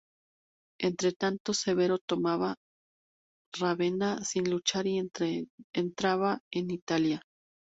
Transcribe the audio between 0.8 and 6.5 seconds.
Entre tanto, Severo tomaba Rávena sin luchar y entraba